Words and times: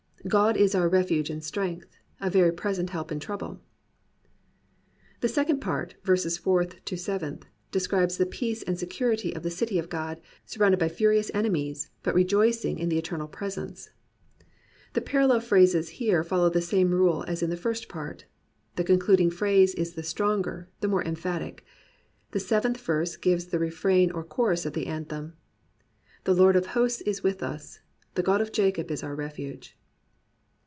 God 0.27 0.55
is 0.55 0.75
our 0.75 0.87
refuge 0.87 1.31
and 1.31 1.43
strength: 1.43 1.97
A 2.21 2.29
very 2.29 2.51
present 2.53 2.91
help 2.91 3.11
in 3.11 3.19
trouble. 3.19 3.59
The 5.21 5.27
second 5.27 5.61
part 5.61 5.95
(verses 6.03 6.37
fourth 6.37 6.85
to 6.85 6.95
seventh) 6.95 7.47
describes 7.71 8.17
the 8.17 8.27
peace 8.27 8.61
and 8.61 8.77
security 8.77 9.35
of 9.35 9.41
the 9.41 9.49
city 9.49 9.79
of 9.79 9.89
God, 9.89 10.21
surrounded 10.45 10.79
by 10.79 10.89
furious 10.89 11.31
enemies, 11.33 11.89
but 12.03 12.13
rejoicing 12.13 12.77
in 12.77 12.87
the 12.89 12.99
Eternal 12.99 13.27
Presence. 13.27 13.89
The 14.93 15.01
parallel 15.01 15.39
phrases 15.39 15.89
here 15.89 16.23
follow 16.23 16.51
the 16.51 16.61
same 16.61 16.91
rule 16.93 17.25
as 17.27 17.41
in 17.41 17.49
the 17.49 17.57
first 17.57 17.89
part. 17.89 18.25
The 18.75 18.83
concluding 18.83 19.31
phrase 19.31 19.73
is 19.73 19.93
the 19.93 20.03
stronger, 20.03 20.69
the 20.81 20.87
more 20.87 21.03
emphatic. 21.03 21.65
The 22.29 22.39
seventh 22.39 22.79
verse 22.79 23.15
gives 23.17 23.47
the 23.47 23.57
refrain 23.57 24.11
or 24.11 24.23
chorus 24.23 24.67
of 24.67 24.73
the 24.73 24.85
anthem. 24.85 25.33
The 26.25 26.35
Lord 26.35 26.55
of 26.55 26.67
hosts 26.67 27.01
is 27.01 27.23
with 27.23 27.41
us: 27.41 27.79
The 28.13 28.21
God 28.21 28.39
of 28.39 28.51
Jacob 28.51 28.91
is 28.91 29.01
our 29.01 29.15
refuge. 29.15 29.79